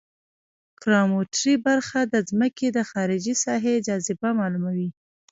ګراومتري 0.81 1.55
برخه 1.65 1.99
د 2.13 2.15
ځمکې 2.29 2.67
د 2.77 2.79
خارجي 2.91 3.33
ساحې 3.43 3.75
جاذبه 3.87 4.29
معلوموي 4.39 4.89